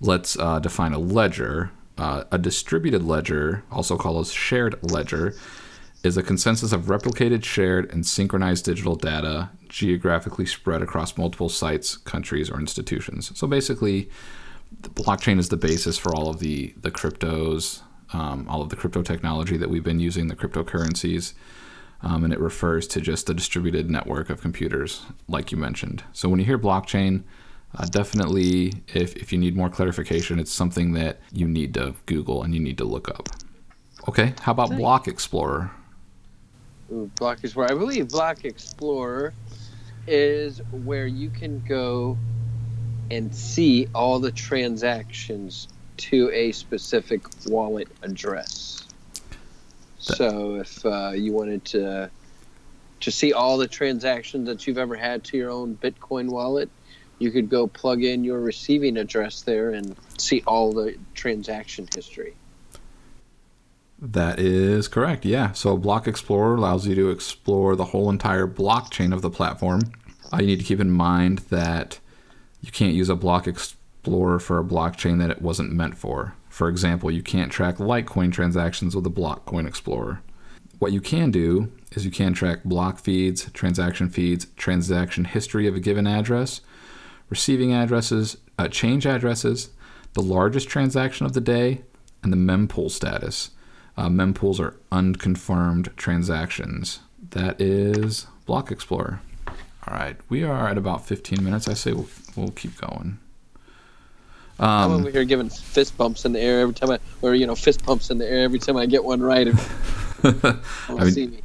let's 0.00 0.38
uh, 0.38 0.58
define 0.58 0.92
a 0.92 0.98
ledger. 0.98 1.70
Uh, 1.98 2.24
a 2.30 2.38
distributed 2.38 3.02
ledger, 3.02 3.64
also 3.72 3.96
called 3.96 4.24
a 4.24 4.30
shared 4.30 4.78
ledger, 4.82 5.34
is 6.04 6.16
a 6.16 6.22
consensus 6.22 6.72
of 6.72 6.82
replicated, 6.82 7.44
shared, 7.44 7.92
and 7.92 8.06
synchronized 8.06 8.64
digital 8.64 8.94
data 8.94 9.50
geographically 9.68 10.46
spread 10.46 10.80
across 10.80 11.18
multiple 11.18 11.48
sites, 11.48 11.96
countries, 11.96 12.48
or 12.48 12.60
institutions. 12.60 13.36
So 13.36 13.48
basically, 13.48 14.08
the 14.82 14.90
blockchain 14.90 15.38
is 15.38 15.48
the 15.48 15.56
basis 15.56 15.98
for 15.98 16.14
all 16.14 16.28
of 16.28 16.38
the 16.38 16.72
the 16.80 16.90
cryptos, 16.90 17.82
um, 18.12 18.46
all 18.48 18.62
of 18.62 18.68
the 18.68 18.76
crypto 18.76 19.02
technology 19.02 19.56
that 19.56 19.68
we've 19.68 19.82
been 19.82 20.00
using, 20.00 20.28
the 20.28 20.36
cryptocurrencies, 20.36 21.34
um, 22.02 22.22
and 22.22 22.32
it 22.32 22.38
refers 22.38 22.86
to 22.88 23.00
just 23.00 23.28
a 23.28 23.34
distributed 23.34 23.90
network 23.90 24.30
of 24.30 24.40
computers, 24.40 25.02
like 25.26 25.50
you 25.50 25.58
mentioned. 25.58 26.04
So 26.12 26.28
when 26.28 26.38
you 26.38 26.46
hear 26.46 26.58
blockchain, 26.58 27.24
uh, 27.76 27.86
definitely, 27.86 28.72
if 28.94 29.16
if 29.16 29.32
you 29.32 29.38
need 29.38 29.56
more 29.56 29.68
clarification, 29.68 30.38
it's 30.38 30.52
something 30.52 30.92
that 30.92 31.20
you 31.32 31.46
need 31.46 31.74
to 31.74 31.94
Google 32.06 32.42
and 32.42 32.54
you 32.54 32.60
need 32.60 32.78
to 32.78 32.84
look 32.84 33.08
up. 33.08 33.28
Okay, 34.08 34.34
how 34.40 34.52
about 34.52 34.68
Thank- 34.68 34.80
Block 34.80 35.08
Explorer? 35.08 35.70
Ooh, 36.90 37.10
Block 37.18 37.44
Explorer. 37.44 37.70
I 37.70 37.74
believe 37.74 38.08
Block 38.08 38.44
Explorer 38.44 39.34
is 40.06 40.62
where 40.72 41.06
you 41.06 41.28
can 41.28 41.62
go 41.68 42.16
and 43.10 43.34
see 43.34 43.88
all 43.94 44.18
the 44.18 44.32
transactions 44.32 45.68
to 45.98 46.30
a 46.32 46.52
specific 46.52 47.26
wallet 47.46 47.88
address. 48.02 48.84
So 49.98 50.56
if 50.56 50.84
uh, 50.86 51.12
you 51.14 51.32
wanted 51.32 51.64
to 51.66 52.10
to 53.00 53.10
see 53.12 53.32
all 53.32 53.58
the 53.58 53.68
transactions 53.68 54.48
that 54.48 54.66
you've 54.66 54.78
ever 54.78 54.96
had 54.96 55.22
to 55.24 55.36
your 55.36 55.50
own 55.50 55.76
Bitcoin 55.76 56.28
wallet, 56.30 56.68
you 57.18 57.30
could 57.30 57.48
go 57.48 57.66
plug 57.66 58.02
in 58.02 58.24
your 58.24 58.40
receiving 58.40 58.96
address 58.96 59.42
there 59.42 59.72
and 59.72 59.96
see 60.18 60.42
all 60.46 60.72
the 60.72 60.96
transaction 61.14 61.88
history. 61.94 62.34
That 64.00 64.38
is 64.38 64.86
correct. 64.86 65.24
Yeah. 65.24 65.52
So 65.52 65.76
Block 65.76 66.06
Explorer 66.06 66.54
allows 66.54 66.86
you 66.86 66.94
to 66.94 67.10
explore 67.10 67.74
the 67.74 67.86
whole 67.86 68.10
entire 68.10 68.46
blockchain 68.46 69.12
of 69.12 69.22
the 69.22 69.30
platform. 69.30 69.92
Uh, 70.32 70.38
you 70.40 70.46
need 70.46 70.60
to 70.60 70.64
keep 70.64 70.78
in 70.78 70.90
mind 70.90 71.38
that 71.50 71.98
you 72.60 72.70
can't 72.70 72.94
use 72.94 73.08
a 73.08 73.16
Block 73.16 73.48
Explorer 73.48 74.38
for 74.38 74.58
a 74.58 74.64
blockchain 74.64 75.18
that 75.18 75.30
it 75.30 75.42
wasn't 75.42 75.72
meant 75.72 75.96
for. 75.96 76.34
For 76.48 76.68
example, 76.68 77.10
you 77.10 77.22
can't 77.22 77.50
track 77.50 77.76
Litecoin 77.76 78.32
transactions 78.32 78.94
with 78.94 79.06
a 79.06 79.10
Blockcoin 79.10 79.66
Explorer. 79.66 80.22
What 80.78 80.92
you 80.92 81.00
can 81.00 81.32
do 81.32 81.72
is 81.92 82.04
you 82.04 82.10
can 82.10 82.34
track 82.34 82.62
block 82.64 82.98
feeds, 82.98 83.50
transaction 83.52 84.08
feeds, 84.08 84.46
transaction 84.56 85.24
history 85.24 85.66
of 85.66 85.74
a 85.74 85.80
given 85.80 86.06
address, 86.06 86.60
receiving 87.28 87.72
addresses, 87.72 88.36
uh, 88.58 88.68
change 88.68 89.06
addresses, 89.06 89.70
the 90.14 90.22
largest 90.22 90.68
transaction 90.68 91.26
of 91.26 91.32
the 91.32 91.40
day, 91.40 91.82
and 92.22 92.32
the 92.32 92.36
mempool 92.36 92.90
status. 92.90 93.50
Uh, 93.96 94.08
mempools 94.08 94.60
are 94.60 94.76
unconfirmed 94.92 95.90
transactions. 95.96 97.00
That 97.30 97.60
is 97.60 98.26
Block 98.46 98.70
Explorer. 98.70 99.20
All 99.86 99.94
right, 99.94 100.16
we 100.28 100.42
are 100.44 100.68
at 100.68 100.78
about 100.78 101.06
15 101.06 101.42
minutes. 101.42 101.66
I 101.68 101.74
say 101.74 101.92
we'll, 101.92 102.08
we'll 102.36 102.50
keep 102.50 102.76
going. 102.80 103.18
I'm 104.60 104.90
Um, 104.90 105.00
over 105.00 105.10
here 105.10 105.24
giving 105.24 105.48
fist 105.48 105.96
bumps 105.96 106.24
in 106.24 106.32
the 106.32 106.40
air 106.40 106.60
every 106.60 106.74
time 106.74 106.90
I, 106.90 106.98
or 107.22 107.34
you 107.34 107.46
know, 107.46 107.54
fist 107.54 107.82
pumps 107.84 108.10
in 108.10 108.18
the 108.18 108.26
air 108.28 108.42
every 108.42 108.58
time 108.58 108.76
I 108.76 108.86
get 108.86 109.04
one 109.04 109.20
right. 109.20 109.46
I 110.24 110.58
mean- 110.90 111.10
see 111.12 111.26
me. 111.28 111.40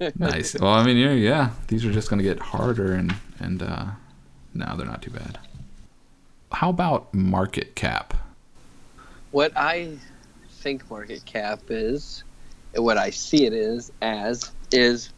nice. 0.16 0.54
Well, 0.58 0.72
I 0.72 0.82
mean, 0.84 0.96
yeah, 0.96 1.12
yeah. 1.12 1.50
These 1.68 1.84
are 1.84 1.92
just 1.92 2.08
going 2.08 2.18
to 2.18 2.24
get 2.24 2.38
harder, 2.38 2.94
and 2.94 3.14
and 3.38 3.62
uh, 3.62 3.86
no, 4.54 4.74
they're 4.76 4.86
not 4.86 5.02
too 5.02 5.10
bad. 5.10 5.38
How 6.52 6.70
about 6.70 7.12
market 7.14 7.74
cap? 7.74 8.14
What 9.30 9.52
I 9.56 9.96
think 10.48 10.90
market 10.90 11.24
cap 11.24 11.60
is, 11.68 12.24
and 12.74 12.84
what 12.84 12.98
I 12.98 13.10
see 13.10 13.46
it 13.46 13.52
is 13.52 13.92
as, 14.02 14.50
is 14.72 15.10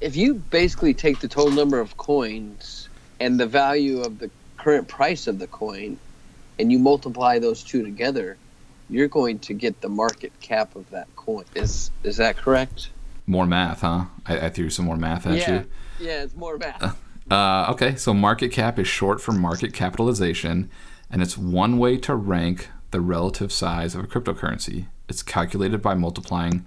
if 0.00 0.16
you 0.16 0.34
basically 0.34 0.94
take 0.94 1.20
the 1.20 1.28
total 1.28 1.52
number 1.52 1.78
of 1.78 1.96
coins 1.96 2.88
and 3.20 3.38
the 3.38 3.46
value 3.46 4.00
of 4.00 4.18
the 4.18 4.30
current 4.56 4.88
price 4.88 5.26
of 5.26 5.38
the 5.38 5.46
coin, 5.46 5.98
and 6.58 6.72
you 6.72 6.78
multiply 6.78 7.38
those 7.38 7.62
two 7.62 7.82
together, 7.82 8.36
you're 8.88 9.08
going 9.08 9.38
to 9.40 9.54
get 9.54 9.80
the 9.80 9.88
market 9.88 10.32
cap 10.40 10.74
of 10.74 10.88
that 10.90 11.06
coin. 11.16 11.44
Is 11.54 11.90
is 12.02 12.16
that 12.16 12.36
correct? 12.36 12.90
More 13.26 13.46
math, 13.46 13.80
huh? 13.80 14.06
I, 14.26 14.46
I 14.46 14.50
threw 14.50 14.70
some 14.70 14.84
more 14.84 14.96
math 14.96 15.26
at 15.26 15.36
yeah. 15.36 15.52
you. 15.52 15.66
Yeah, 16.06 16.22
it's 16.22 16.34
more 16.34 16.58
math. 16.58 16.96
Uh, 17.30 17.66
okay, 17.70 17.96
so 17.96 18.14
market 18.14 18.52
cap 18.52 18.78
is 18.78 18.86
short 18.86 19.20
for 19.20 19.32
market 19.32 19.72
capitalization, 19.72 20.70
and 21.10 21.22
it's 21.22 21.36
one 21.36 21.76
way 21.78 21.96
to 21.96 22.14
rank 22.14 22.68
the 22.92 23.00
relative 23.00 23.50
size 23.50 23.94
of 23.94 24.04
a 24.04 24.06
cryptocurrency. 24.06 24.86
It's 25.08 25.22
calculated 25.22 25.82
by 25.82 25.94
multiplying 25.94 26.64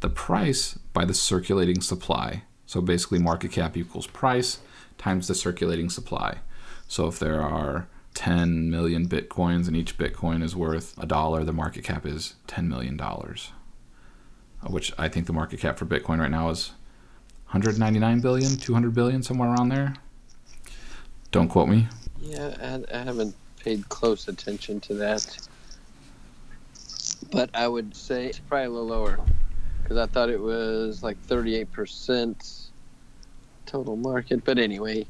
the 0.00 0.10
price 0.10 0.78
by 0.92 1.04
the 1.04 1.14
circulating 1.14 1.80
supply. 1.80 2.42
So 2.66 2.80
basically, 2.80 3.20
market 3.20 3.52
cap 3.52 3.76
equals 3.76 4.06
price 4.06 4.58
times 4.98 5.28
the 5.28 5.34
circulating 5.34 5.88
supply. 5.88 6.38
So 6.88 7.06
if 7.06 7.18
there 7.18 7.40
are 7.40 7.88
10 8.14 8.70
million 8.70 9.08
bitcoins 9.08 9.66
and 9.66 9.76
each 9.76 9.96
bitcoin 9.96 10.42
is 10.42 10.54
worth 10.54 10.94
a 10.98 11.06
dollar, 11.06 11.44
the 11.44 11.52
market 11.52 11.84
cap 11.84 12.04
is 12.04 12.34
10 12.48 12.68
million 12.68 12.96
dollars. 12.96 13.52
Uh, 14.62 14.70
Which 14.70 14.92
I 14.98 15.08
think 15.08 15.26
the 15.26 15.32
market 15.32 15.60
cap 15.60 15.78
for 15.78 15.86
Bitcoin 15.86 16.18
right 16.18 16.30
now 16.30 16.50
is 16.50 16.72
199 17.46 18.20
billion, 18.20 18.56
200 18.56 18.94
billion, 18.94 19.22
somewhere 19.22 19.50
around 19.50 19.70
there. 19.70 19.94
Don't 21.32 21.48
quote 21.48 21.68
me. 21.68 21.88
Yeah, 22.20 22.54
I, 22.62 22.96
I 22.98 23.02
haven't 23.02 23.34
paid 23.58 23.88
close 23.88 24.28
attention 24.28 24.80
to 24.80 24.94
that. 24.94 25.48
But 27.30 27.50
I 27.54 27.66
would 27.66 27.96
say 27.96 28.26
it's 28.26 28.38
probably 28.38 28.66
a 28.66 28.70
little 28.70 28.86
lower 28.86 29.18
because 29.82 29.96
I 29.96 30.06
thought 30.06 30.28
it 30.28 30.40
was 30.40 31.02
like 31.02 31.20
38% 31.26 32.68
total 33.66 33.96
market. 33.96 34.44
But 34.44 34.58
anyway, 34.58 35.06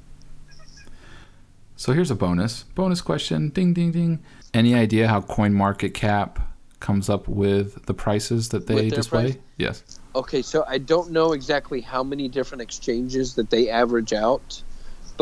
So 1.77 1.93
here's 1.93 2.11
a 2.11 2.15
bonus. 2.15 2.63
Bonus 2.75 3.01
question. 3.01 3.49
Ding, 3.51 3.75
ding, 3.75 3.91
ding. 3.93 4.23
Any 4.55 4.75
idea 4.75 5.09
how 5.09 5.21
Coin 5.23 5.53
Market 5.53 5.91
Cap 5.95 6.39
comes 6.79 7.09
up 7.09 7.27
with 7.29 7.87
the 7.87 7.95
prices 7.95 8.51
that 8.51 8.67
they 8.67 8.91
display? 8.91 9.33
price? 9.33 9.43
Yes. 9.57 9.83
okay, 10.15 10.43
so 10.43 10.65
I 10.69 10.79
don't 10.79 11.11
know 11.11 11.33
exactly 11.33 11.81
how 11.81 12.03
many 12.03 12.29
different 12.29 12.61
exchanges 12.61 13.35
that 13.37 13.51
they 13.51 13.71
average 13.71 14.13
out, 14.13 14.63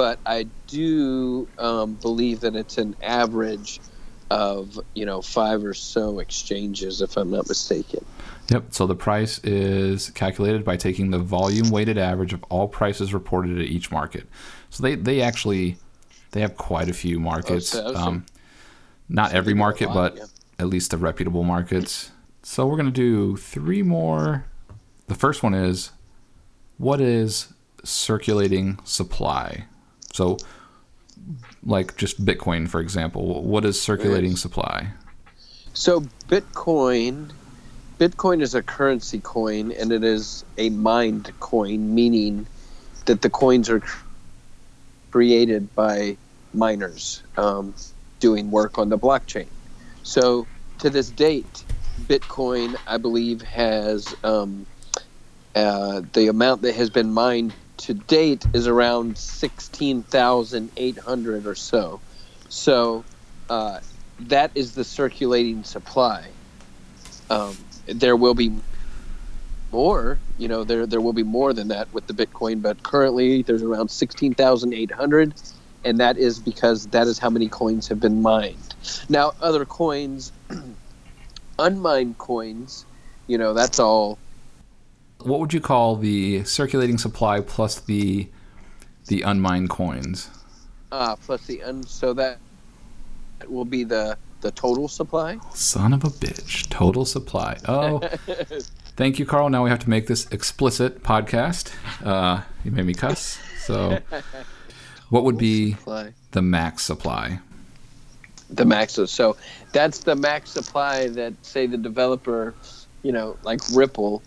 but 0.00 0.18
I 0.24 0.46
do 0.66 1.46
um, 1.58 1.92
believe 1.92 2.40
that 2.40 2.56
it's 2.56 2.78
an 2.78 2.96
average 3.02 3.80
of, 4.30 4.80
you 4.94 5.04
know, 5.04 5.20
five 5.20 5.62
or 5.62 5.74
so 5.74 6.20
exchanges, 6.20 7.02
if 7.02 7.18
I'm 7.18 7.30
not 7.30 7.46
mistaken. 7.46 8.02
Yep. 8.48 8.68
So 8.70 8.86
the 8.86 8.94
price 8.94 9.40
is 9.44 10.08
calculated 10.08 10.64
by 10.64 10.78
taking 10.78 11.10
the 11.10 11.18
volume 11.18 11.68
weighted 11.68 11.98
average 11.98 12.32
of 12.32 12.42
all 12.44 12.66
prices 12.66 13.12
reported 13.12 13.58
at 13.58 13.66
each 13.66 13.90
market. 13.90 14.26
So 14.70 14.82
they, 14.82 14.94
they 14.94 15.20
actually 15.20 15.76
they 16.30 16.40
have 16.40 16.56
quite 16.56 16.88
a 16.88 16.94
few 16.94 17.20
markets. 17.20 17.68
so- 17.68 17.92
so- 17.92 17.94
um, 17.94 18.24
not 19.10 19.32
so 19.32 19.36
every 19.36 19.52
do 19.52 19.58
a 19.58 19.60
market, 19.60 19.88
lot, 19.88 20.14
but 20.14 20.16
yeah. 20.16 20.24
at 20.60 20.68
least 20.68 20.92
the 20.92 20.96
reputable 20.96 21.44
markets. 21.44 22.10
So 22.42 22.66
we're 22.66 22.78
gonna 22.78 22.90
do 22.90 23.36
three 23.36 23.82
more. 23.82 24.46
The 25.08 25.14
first 25.14 25.42
one 25.42 25.52
is 25.52 25.90
what 26.78 27.02
is 27.02 27.52
circulating 27.84 28.78
supply? 28.84 29.66
So 30.20 30.36
like 31.64 31.96
just 31.96 32.22
Bitcoin, 32.22 32.68
for 32.68 32.78
example, 32.78 33.42
what 33.42 33.64
is 33.64 33.80
circulating 33.80 34.36
supply? 34.36 34.88
So 35.72 36.02
Bitcoin, 36.28 37.30
Bitcoin 37.98 38.42
is 38.42 38.54
a 38.54 38.62
currency 38.62 39.20
coin, 39.20 39.72
and 39.72 39.92
it 39.92 40.04
is 40.04 40.44
a 40.58 40.68
mined 40.68 41.32
coin, 41.40 41.94
meaning 41.94 42.46
that 43.06 43.22
the 43.22 43.30
coins 43.30 43.70
are 43.70 43.82
created 45.10 45.74
by 45.74 46.18
miners. 46.52 47.22
Um, 47.38 47.74
doing 48.18 48.50
work 48.50 48.76
on 48.76 48.90
the 48.90 48.98
blockchain. 48.98 49.46
So 50.02 50.46
to 50.80 50.90
this 50.90 51.08
date, 51.08 51.64
Bitcoin, 52.02 52.76
I 52.86 52.98
believe, 52.98 53.40
has 53.40 54.14
um, 54.22 54.66
uh, 55.54 56.02
the 56.12 56.26
amount 56.26 56.60
that 56.60 56.74
has 56.74 56.90
been 56.90 57.10
mined 57.10 57.54
to 57.80 57.94
date 57.94 58.46
is 58.52 58.66
around 58.66 59.16
16,800 59.16 61.46
or 61.46 61.54
so. 61.54 62.00
So 62.48 63.04
uh, 63.48 63.80
that 64.20 64.50
is 64.54 64.74
the 64.74 64.84
circulating 64.84 65.64
supply. 65.64 66.28
Um, 67.30 67.56
there 67.86 68.16
will 68.16 68.34
be 68.34 68.52
more, 69.72 70.18
you 70.36 70.48
know, 70.48 70.64
there 70.64 70.86
there 70.86 71.00
will 71.00 71.12
be 71.12 71.22
more 71.22 71.52
than 71.52 71.68
that 71.68 71.92
with 71.94 72.06
the 72.06 72.12
Bitcoin, 72.12 72.60
but 72.60 72.82
currently 72.82 73.42
there's 73.42 73.62
around 73.62 73.90
16,800 73.90 75.34
and 75.84 75.98
that 75.98 76.18
is 76.18 76.38
because 76.38 76.86
that 76.88 77.06
is 77.06 77.18
how 77.18 77.30
many 77.30 77.48
coins 77.48 77.88
have 77.88 78.00
been 78.00 78.20
mined. 78.20 78.74
Now, 79.08 79.32
other 79.40 79.64
coins 79.64 80.32
unmined 81.58 82.18
coins, 82.18 82.84
you 83.26 83.38
know, 83.38 83.54
that's 83.54 83.78
all 83.78 84.18
What 85.22 85.40
would 85.40 85.52
you 85.52 85.60
call 85.60 85.96
the 85.96 86.44
circulating 86.44 86.98
supply 86.98 87.40
plus 87.40 87.80
the 87.80 88.28
the 89.06 89.22
unmined 89.22 89.70
coins? 89.70 90.28
uh 90.92 91.14
plus 91.16 91.46
the 91.46 91.62
un 91.62 91.82
so 91.84 92.12
that 92.14 92.38
will 93.48 93.64
be 93.64 93.84
the 93.84 94.16
the 94.40 94.50
total 94.52 94.88
supply. 94.88 95.38
Son 95.54 95.92
of 95.92 96.02
a 96.02 96.08
bitch. 96.08 96.68
Total 96.70 97.04
supply. 97.04 97.58
Oh, 97.68 97.98
thank 98.96 99.18
you, 99.18 99.26
Carl. 99.26 99.50
Now 99.50 99.62
we 99.62 99.68
have 99.68 99.80
to 99.80 99.90
make 99.90 100.06
this 100.06 100.26
explicit 100.32 101.02
podcast. 101.02 101.70
Uh, 102.02 102.40
you 102.64 102.70
made 102.70 102.86
me 102.86 102.94
cuss. 102.94 103.38
So, 103.66 103.98
what 105.10 105.24
would 105.24 105.36
be 105.36 105.72
Supply. 105.74 106.14
the 106.30 106.40
max 106.42 106.82
supply? 106.84 107.40
the 108.52 108.64
max 108.64 108.94
so 109.06 109.36
that's 109.72 109.98
the 109.98 110.16
max 110.16 110.50
supply 110.50 111.06
that 111.06 111.32
say 111.42 111.66
the 111.68 111.76
developer 111.76 112.52
you 113.04 113.12
know 113.12 113.36
like 113.44 113.60
ripple 113.72 114.22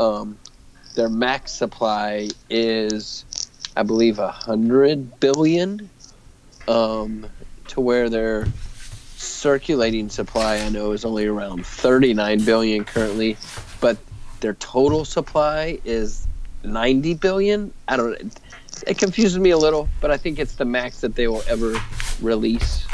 um, 0.00 0.38
their 0.94 1.08
max 1.08 1.52
supply 1.52 2.28
is 2.50 3.24
i 3.76 3.82
believe 3.82 4.18
a 4.18 4.30
hundred 4.30 5.20
billion 5.20 5.88
um, 6.66 7.26
to 7.66 7.80
where 7.80 8.10
their 8.10 8.46
circulating 9.16 10.08
supply 10.08 10.58
i 10.58 10.68
know 10.68 10.92
is 10.92 11.04
only 11.04 11.26
around 11.26 11.64
39 11.66 12.44
billion 12.44 12.84
currently 12.84 13.36
but 13.80 13.96
their 14.40 14.54
total 14.54 15.04
supply 15.04 15.78
is 15.84 16.26
90 16.64 17.14
billion 17.14 17.72
i 17.88 17.96
don't 17.96 18.40
it 18.86 18.98
confuses 18.98 19.38
me 19.38 19.50
a 19.50 19.58
little 19.58 19.88
but 20.00 20.10
i 20.10 20.16
think 20.16 20.38
it's 20.38 20.54
the 20.54 20.64
max 20.64 21.00
that 21.00 21.14
they 21.14 21.26
will 21.28 21.42
ever 21.48 21.74
release 22.20 22.86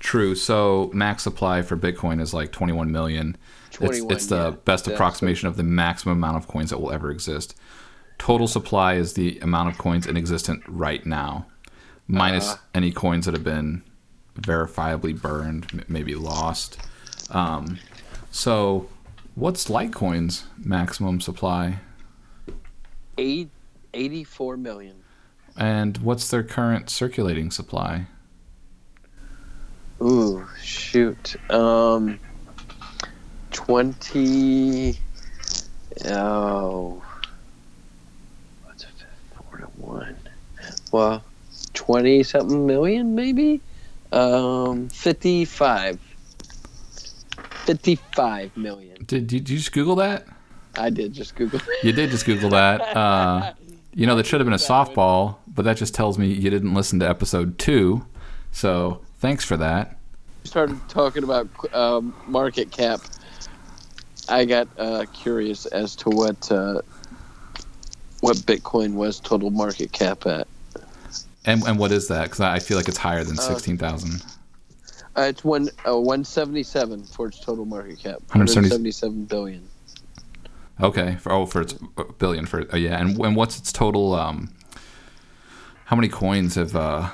True. 0.00 0.34
So 0.34 0.90
max 0.94 1.22
supply 1.22 1.62
for 1.62 1.76
Bitcoin 1.76 2.20
is 2.20 2.34
like 2.34 2.50
21 2.50 2.90
million. 2.90 3.36
It's, 3.80 3.98
it's 4.12 4.26
the 4.26 4.50
yeah. 4.50 4.56
best 4.64 4.86
approximation 4.86 5.48
of 5.48 5.56
the 5.56 5.62
maximum 5.62 6.18
amount 6.18 6.36
of 6.36 6.46
coins 6.48 6.70
that 6.70 6.78
will 6.80 6.92
ever 6.92 7.10
exist. 7.10 7.56
Total 8.18 8.46
supply 8.46 8.94
is 8.94 9.14
the 9.14 9.38
amount 9.40 9.70
of 9.70 9.78
coins 9.78 10.06
in 10.06 10.16
existence 10.16 10.62
right 10.68 11.04
now, 11.06 11.46
minus 12.06 12.50
Uh. 12.52 12.56
any 12.74 12.92
coins 12.92 13.24
that 13.24 13.34
have 13.34 13.44
been 13.44 13.82
verifiably 14.38 15.18
burned, 15.20 15.66
m- 15.72 15.84
maybe 15.88 16.14
lost. 16.14 16.78
Um, 17.30 17.78
so, 18.30 18.88
what's 19.34 19.68
Litecoin's 19.68 20.44
maximum 20.58 21.20
supply, 21.20 21.78
eight, 23.18 23.48
84 23.94 24.56
million. 24.56 24.96
and 25.56 25.96
what's 25.98 26.28
their 26.30 26.42
current 26.42 26.90
circulating 26.90 27.50
supply? 27.50 28.06
Ooh, 30.02 30.46
shoot. 30.62 31.36
Um, 31.50 32.18
20. 33.66 34.98
Oh. 36.06 37.02
What's 38.64 38.84
it? 38.84 38.88
Four 39.36 39.58
to 39.58 39.64
one. 39.80 40.16
Well, 40.92 41.22
20 41.74 42.22
something 42.22 42.66
million, 42.66 43.14
maybe? 43.14 43.60
Um, 44.12 44.88
55. 44.88 46.00
55 47.66 48.56
million. 48.56 48.96
Did, 49.04 49.26
did 49.26 49.50
you 49.50 49.58
just 49.58 49.72
Google 49.72 49.96
that? 49.96 50.26
I 50.76 50.88
did 50.88 51.12
just 51.12 51.34
Google. 51.34 51.60
You 51.82 51.92
did 51.92 52.10
just 52.10 52.24
Google 52.24 52.50
that. 52.50 52.80
Uh, 52.96 53.52
you 53.92 54.06
know, 54.06 54.14
that 54.14 54.24
should 54.24 54.40
have 54.40 54.46
been 54.46 54.54
a 54.54 54.56
softball, 54.56 55.36
but 55.48 55.64
that 55.64 55.76
just 55.76 55.94
tells 55.94 56.16
me 56.16 56.28
you 56.28 56.48
didn't 56.48 56.74
listen 56.74 57.00
to 57.00 57.08
episode 57.08 57.58
two. 57.58 58.06
So 58.52 59.00
thanks 59.18 59.44
for 59.44 59.56
that. 59.56 59.98
You 60.44 60.48
started 60.48 60.80
talking 60.88 61.24
about 61.24 61.48
um, 61.74 62.14
market 62.26 62.70
cap, 62.70 63.00
I 64.30 64.44
got 64.44 64.68
uh, 64.78 65.04
curious 65.12 65.66
as 65.66 65.96
to 65.96 66.10
what 66.10 66.50
uh, 66.50 66.80
what 68.20 68.36
Bitcoin 68.38 68.94
was 68.94 69.20
total 69.20 69.50
market 69.50 69.92
cap 69.92 70.26
at. 70.26 70.46
And, 71.46 71.62
and 71.64 71.78
what 71.78 71.90
is 71.90 72.08
that? 72.08 72.24
Because 72.24 72.40
I 72.40 72.58
feel 72.58 72.76
like 72.76 72.88
it's 72.88 72.98
higher 72.98 73.20
Uh, 73.20 73.24
than 73.24 73.36
16,000. 73.36 74.22
Uh, 75.16 75.22
it's 75.22 75.42
one 75.42 75.68
uh, 75.88 75.98
one 75.98 76.22
seventy 76.24 76.62
seven 76.62 77.02
for 77.02 77.26
its 77.28 77.40
total 77.40 77.64
market 77.64 77.98
cap. 77.98 78.20
177 78.28 79.24
billion. 79.24 79.66
Okay. 80.80 81.16
For, 81.16 81.32
oh, 81.32 81.46
for 81.46 81.62
its 81.62 81.74
uh, 81.98 82.04
billion. 82.18 82.46
For 82.46 82.66
oh, 82.72 82.76
yeah. 82.76 83.00
And, 83.00 83.18
and 83.18 83.34
what's 83.34 83.58
its 83.58 83.72
total? 83.72 84.14
Um, 84.14 84.50
how 85.86 85.96
many 85.96 86.08
coins 86.08 86.54
have? 86.54 86.76
Uh, 86.76 87.08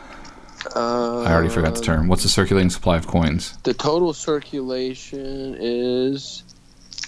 Uh, 0.74 1.22
I 1.22 1.32
already 1.32 1.48
forgot 1.48 1.74
the 1.76 1.80
term. 1.80 2.08
What's 2.08 2.24
the 2.24 2.28
circulating 2.28 2.70
supply 2.70 2.96
of 2.96 3.06
coins? 3.06 3.56
The 3.62 3.72
total 3.72 4.12
circulation 4.12 5.56
is 5.60 6.42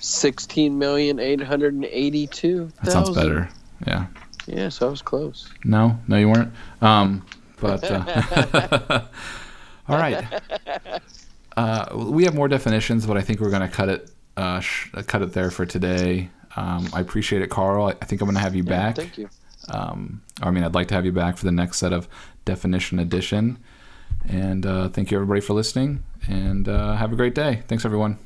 sixteen 0.08 0.78
million 0.78 1.18
eight 1.18 1.40
hundred 1.42 1.74
and 1.74 1.84
eighty 1.86 2.26
two. 2.26 2.70
That 2.82 2.92
sounds 2.92 3.10
better. 3.16 3.48
Yeah. 3.86 4.06
Yeah, 4.46 4.70
so 4.70 4.86
I 4.86 4.90
was 4.90 5.02
close. 5.02 5.50
No, 5.64 5.98
no, 6.08 6.16
you 6.16 6.28
weren't. 6.30 6.52
Um, 6.80 7.24
but 7.60 7.84
uh, 7.84 9.02
all 9.88 9.98
right, 9.98 10.24
uh, 11.56 11.86
we 11.94 12.24
have 12.24 12.34
more 12.34 12.48
definitions, 12.48 13.06
but 13.06 13.18
I 13.18 13.20
think 13.20 13.40
we're 13.40 13.50
going 13.50 13.62
to 13.62 13.68
cut 13.68 13.88
it 13.90 14.10
uh, 14.38 14.60
sh- 14.60 14.90
cut 15.06 15.20
it 15.22 15.32
there 15.34 15.50
for 15.50 15.66
today. 15.66 16.30
Um, 16.56 16.88
I 16.94 17.00
appreciate 17.00 17.42
it, 17.42 17.50
Carl. 17.50 17.88
I 17.88 17.90
I 17.90 18.04
think 18.06 18.22
I'm 18.22 18.26
going 18.26 18.36
to 18.36 18.40
have 18.40 18.54
you 18.54 18.62
Yeah, 18.62 18.70
back. 18.70 18.96
thank 18.96 19.18
you. 19.18 19.28
Um, 19.68 20.22
I 20.40 20.50
mean, 20.50 20.64
I'd 20.64 20.74
like 20.74 20.88
to 20.88 20.94
have 20.94 21.04
you 21.04 21.12
back 21.12 21.36
for 21.36 21.44
the 21.44 21.52
next 21.52 21.76
set 21.78 21.92
of 21.92 22.08
definition 22.46 22.98
edition. 22.98 23.58
And 24.26 24.64
uh, 24.64 24.88
thank 24.88 25.10
you, 25.10 25.18
everybody, 25.18 25.42
for 25.42 25.52
listening. 25.52 26.04
And 26.26 26.66
uh, 26.68 26.94
have 26.94 27.12
a 27.12 27.16
great 27.16 27.34
day. 27.34 27.62
Thanks, 27.68 27.84
everyone. 27.84 28.18